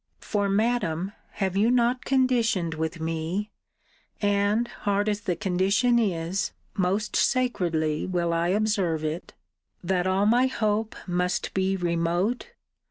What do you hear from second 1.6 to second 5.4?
not conditioned with me (and, hard as the